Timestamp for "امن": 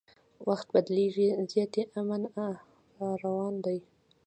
1.99-2.21